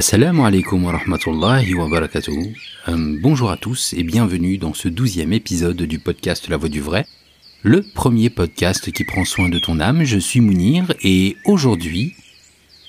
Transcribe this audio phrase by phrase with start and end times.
[0.00, 2.32] Assalamu alaikum wa rahmatullahi wa barakatuh.
[2.88, 6.80] Euh, bonjour à tous et bienvenue dans ce douzième épisode du podcast La Voix du
[6.80, 7.04] Vrai,
[7.62, 10.04] le premier podcast qui prend soin de ton âme.
[10.04, 12.14] Je suis Mounir et aujourd'hui,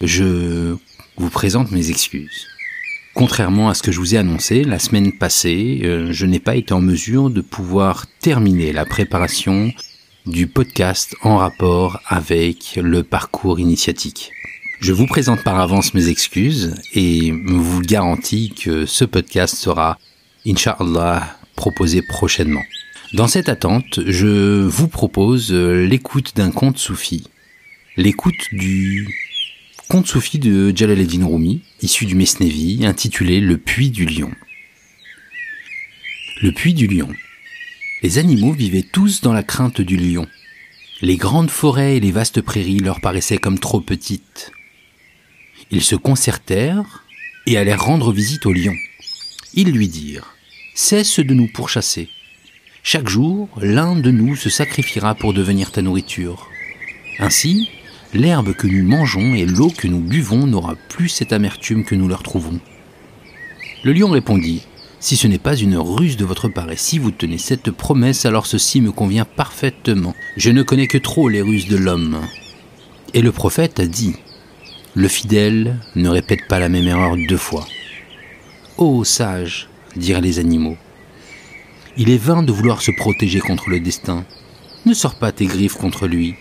[0.00, 0.74] je
[1.16, 2.48] vous présente mes excuses.
[3.14, 6.56] Contrairement à ce que je vous ai annoncé la semaine passée, euh, je n'ai pas
[6.56, 9.72] été en mesure de pouvoir terminer la préparation
[10.26, 14.32] du podcast en rapport avec le parcours initiatique.
[14.78, 19.98] Je vous présente par avance mes excuses et vous garantis que ce podcast sera,
[20.46, 22.62] Inch'Allah, proposé prochainement.
[23.14, 27.26] Dans cette attente, je vous propose l'écoute d'un conte soufi.
[27.96, 29.08] L'écoute du
[29.88, 34.30] conte soufi de Jalaluddin Rumi, issu du Mesnevi, intitulé Le puits du lion.
[36.42, 37.08] Le puits du lion.
[38.02, 40.26] Les animaux vivaient tous dans la crainte du lion.
[41.00, 44.52] Les grandes forêts et les vastes prairies leur paraissaient comme trop petites.
[45.70, 47.04] Ils se concertèrent
[47.46, 48.74] et allèrent rendre visite au lion.
[49.54, 50.36] Ils lui dirent
[50.74, 52.08] Cesse de nous pourchasser.
[52.82, 56.48] Chaque jour, l'un de nous se sacrifiera pour devenir ta nourriture.
[57.18, 57.68] Ainsi,
[58.14, 62.06] l'herbe que nous mangeons et l'eau que nous buvons n'aura plus cette amertume que nous
[62.06, 62.60] leur trouvons.
[63.82, 64.62] Le lion répondit
[65.00, 68.24] Si ce n'est pas une ruse de votre part et si vous tenez cette promesse,
[68.24, 70.14] alors ceci me convient parfaitement.
[70.36, 72.20] Je ne connais que trop les ruses de l'homme.
[73.14, 74.14] Et le prophète a dit
[74.96, 77.66] le fidèle ne répète pas la même erreur deux fois.
[78.78, 80.78] Ô sage, dirent les animaux,
[81.98, 84.24] il est vain de vouloir se protéger contre le destin.
[84.86, 86.34] Ne sors pas tes griffes contre lui.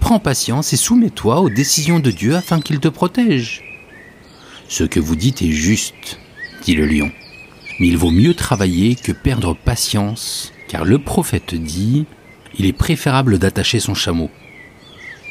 [0.00, 3.62] Prends patience et soumets-toi aux décisions de Dieu afin qu'il te protège.
[4.66, 6.18] Ce que vous dites est juste,
[6.64, 7.12] dit le lion.
[7.78, 12.06] Mais il vaut mieux travailler que perdre patience, car le prophète dit,
[12.58, 14.30] il est préférable d'attacher son chameau.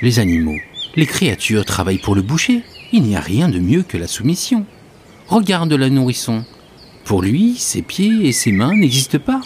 [0.01, 0.59] Les animaux,
[0.95, 2.63] les créatures travaillent pour le boucher.
[2.91, 4.65] Il n'y a rien de mieux que la soumission.
[5.27, 6.45] Regarde la nourrisson.
[7.03, 9.41] Pour lui, ses pieds et ses mains n'existent pas,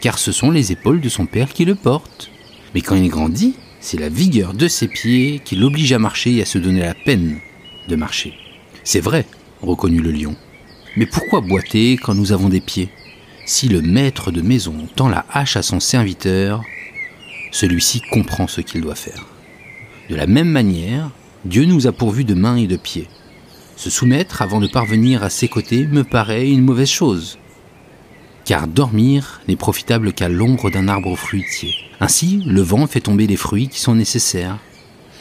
[0.00, 2.30] car ce sont les épaules de son père qui le portent.
[2.74, 6.42] Mais quand il grandit, c'est la vigueur de ses pieds qui l'oblige à marcher et
[6.42, 7.38] à se donner la peine
[7.88, 8.34] de marcher.
[8.84, 9.24] C'est vrai,
[9.62, 10.36] reconnut le lion.
[10.96, 12.88] Mais pourquoi boiter quand nous avons des pieds?
[13.46, 16.62] Si le maître de maison tend la hache à son serviteur,
[17.52, 19.24] celui-ci comprend ce qu'il doit faire.
[20.08, 21.10] De la même manière,
[21.44, 23.08] Dieu nous a pourvus de mains et de pieds.
[23.76, 27.38] Se soumettre avant de parvenir à ses côtés me paraît une mauvaise chose.
[28.46, 31.74] Car dormir n'est profitable qu'à l'ombre d'un arbre fruitier.
[32.00, 34.58] Ainsi, le vent fait tomber les fruits qui sont nécessaires.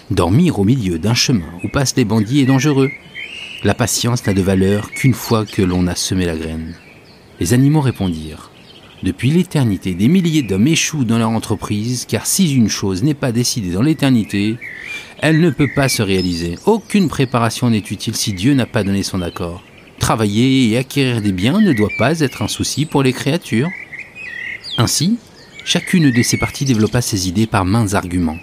[0.09, 2.89] Dormir au milieu d'un chemin où passent les bandits est dangereux.
[3.65, 6.75] La patience n'a de valeur qu'une fois que l'on a semé la graine.
[7.41, 8.51] Les animaux répondirent
[9.03, 13.31] depuis l'éternité, des milliers d'hommes échouent dans leur entreprise, car si une chose n'est pas
[13.31, 14.57] décidée dans l'éternité,
[15.19, 16.57] elle ne peut pas se réaliser.
[16.65, 19.63] Aucune préparation n'est utile si Dieu n'a pas donné son accord.
[19.99, 23.69] Travailler et acquérir des biens ne doit pas être un souci pour les créatures.
[24.77, 25.17] Ainsi,
[25.65, 28.37] chacune de ces parties développa ses idées par mains arguments.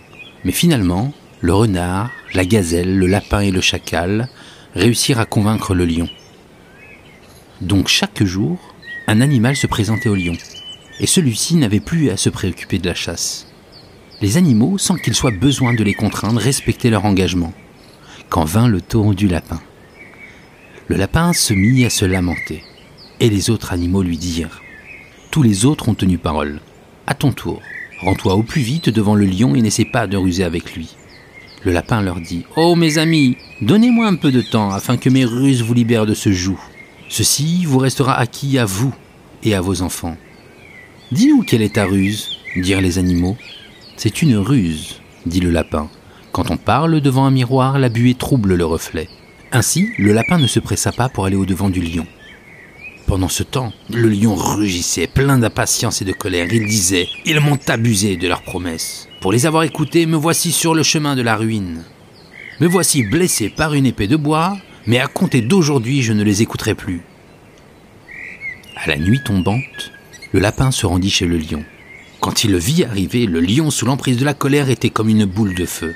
[0.45, 4.29] Mais finalement, le renard, la gazelle, le lapin et le chacal
[4.75, 6.09] réussirent à convaincre le lion.
[7.61, 8.59] Donc chaque jour,
[9.07, 10.37] un animal se présentait au lion,
[10.99, 13.47] et celui-ci n'avait plus à se préoccuper de la chasse.
[14.25, 17.53] Les animaux, sans qu'il soit besoin de les contraindre, respectaient leur engagement.
[18.31, 19.61] Quand vint le tour du lapin.
[20.89, 22.63] Le lapin se mit à se lamenter,
[23.21, 24.63] et les autres animaux lui dirent
[25.31, 26.63] Tous les autres ont tenu parole.
[27.07, 27.61] À ton tour,
[28.01, 30.97] rends-toi au plus vite devant le lion et n'essaie pas de ruser avec lui.
[31.63, 35.27] Le lapin leur dit Oh mes amis, donnez-moi un peu de temps afin que mes
[35.27, 36.57] ruses vous libèrent de ce joug.
[37.11, 38.95] Ceci vous restera acquis à vous
[39.43, 40.17] et à vos enfants.
[41.13, 43.37] Dis-nous quelle est ta ruse dirent les animaux.
[43.97, 45.89] C'est une ruse, dit le lapin.
[46.33, 49.09] Quand on parle devant un miroir, la buée trouble le reflet.
[49.53, 52.07] Ainsi, le lapin ne se pressa pas pour aller au-devant du lion.
[53.07, 56.53] Pendant ce temps, le lion rugissait, plein d'impatience et de colère.
[56.53, 59.09] Il disait Ils m'ont abusé de leurs promesses.
[59.21, 61.85] Pour les avoir écoutés, me voici sur le chemin de la ruine.
[62.61, 64.57] Me voici blessé par une épée de bois,
[64.87, 67.03] mais à compter d'aujourd'hui, je ne les écouterai plus.
[68.77, 69.93] À la nuit tombante,
[70.33, 71.65] le lapin se rendit chez le lion.
[72.25, 75.27] Quand il le vit arriver, le lion, sous l'emprise de la colère, était comme une
[75.27, 75.95] boule de feu.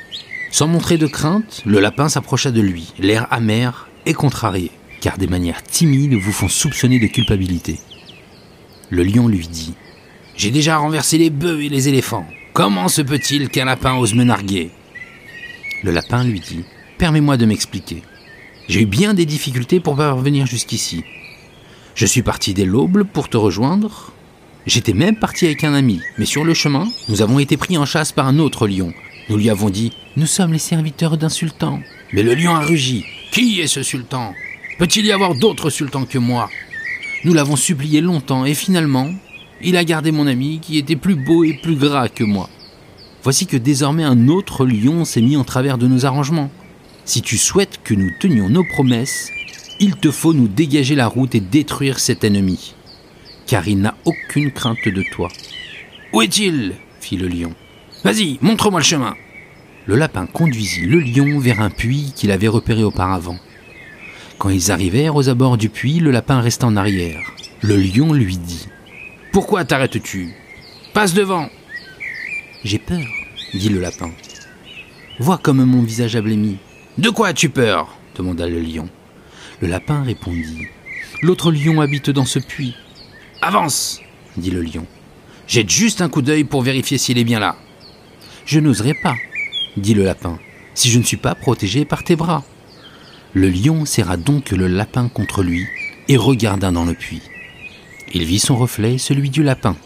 [0.51, 4.71] Sans montrer de crainte, le lapin s'approcha de lui, l'air amer et contrarié,
[5.01, 7.81] car des manières timides vous font soupçonner de culpabilité.
[8.91, 9.73] Le lion lui dit
[10.37, 12.27] J'ai déjà renversé les bœufs et les éléphants.
[12.53, 14.71] Comment se peut-il qu'un lapin ose me narguer?
[15.83, 16.67] Le lapin lui dit
[16.99, 18.03] Permets-moi de m'expliquer.
[18.69, 21.05] J'ai eu bien des difficultés pour parvenir jusqu'ici.
[21.95, 24.13] Je suis parti dès l'aube pour te rejoindre.
[24.69, 27.87] J'étais même parti avec un ami, mais sur le chemin, nous avons été pris en
[27.87, 28.93] chasse par un autre lion.
[29.31, 31.81] Nous lui avons dit Nous sommes les serviteurs d'un sultan.
[32.13, 34.35] Mais le lion a rugi Qui est ce sultan?
[34.79, 36.51] Peut-il y avoir d'autres sultans que moi?
[37.25, 39.11] Nous l'avons supplié longtemps et finalement,
[39.63, 42.51] il a gardé mon ami qui était plus beau et plus gras que moi.
[43.23, 46.51] Voici que désormais un autre lion s'est mis en travers de nos arrangements.
[47.07, 49.31] Si tu souhaites que nous tenions nos promesses,
[49.81, 52.75] il te faut nous dégager la route et détruire cet ennemi,
[53.49, 55.29] car il n'a aucune crainte de toi.
[56.13, 56.75] Où est-il?
[57.01, 57.55] fit le lion.
[58.05, 59.17] Vas-y, montre-moi le chemin.
[59.87, 63.39] Le lapin conduisit le lion vers un puits qu'il avait repéré auparavant.
[64.37, 67.33] Quand ils arrivèrent aux abords du puits, le lapin resta en arrière.
[67.63, 68.69] Le lion lui dit
[69.33, 70.35] Pourquoi t'arrêtes-tu?
[70.93, 71.49] Passe devant
[72.65, 73.07] J'ai peur,
[73.55, 74.11] dit le lapin.
[75.19, 76.59] Vois comme mon visage a blêmi.
[76.99, 77.97] De quoi as-tu peur?
[78.15, 78.89] demanda le lion.
[79.61, 80.69] Le lapin répondit
[81.23, 82.77] L'autre lion habite dans ce puits.
[83.41, 84.01] Avance
[84.37, 84.85] dit le lion.
[85.47, 87.57] Jette juste un coup d'œil pour vérifier s'il est bien là.
[88.47, 89.15] Je n'oserai pas,
[89.77, 90.39] dit le lapin,
[90.75, 92.43] si je ne suis pas protégé par tes bras.
[93.35, 95.67] Le lion serra donc le lapin contre lui
[96.09, 97.23] et regarda dans le puits.
[98.13, 99.77] Il vit son reflet, celui du lapin.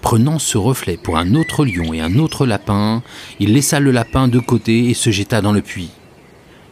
[0.00, 3.02] Prenant ce reflet pour un autre lion et un autre lapin,
[3.40, 5.90] il laissa le lapin de côté et se jeta dans le puits.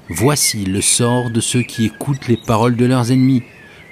[0.08, 3.42] Voici le sort de ceux qui écoutent les paroles de leurs ennemis.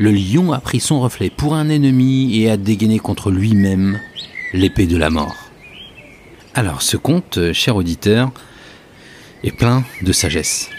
[0.03, 4.01] Le lion a pris son reflet pour un ennemi et a dégainé contre lui-même
[4.53, 5.37] l'épée de la mort.
[6.55, 8.33] Alors ce conte, cher auditeur,
[9.45, 10.71] est plein de sagesse.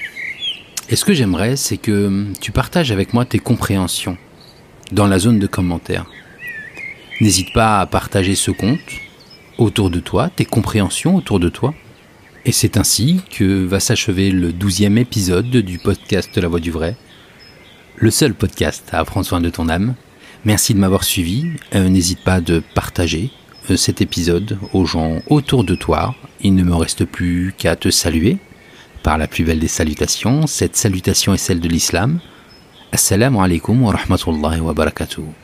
[0.90, 4.18] Et ce que j'aimerais, c'est que tu partages avec moi tes compréhensions
[4.92, 6.06] dans la zone de commentaires.
[7.22, 8.92] N'hésite pas à partager ce conte
[9.58, 11.74] autour de toi, tes compréhensions autour de toi.
[12.44, 16.98] Et c'est ainsi que va s'achever le douzième épisode du podcast La Voix du Vrai,
[18.04, 19.96] le seul podcast à prendre soin de ton âme.
[20.44, 21.48] Merci de m'avoir suivi.
[21.74, 23.32] Euh, n'hésite pas de partager
[23.72, 26.14] euh, cet épisode aux gens autour de toi.
[26.42, 28.40] Il ne me reste plus qu'à te saluer
[29.04, 30.48] par la plus belle des salutations.
[30.48, 32.20] Cette salutation est celle de l'islam.
[32.92, 35.43] Assalamu alaikum wa rahmatullahi wa barakatuh.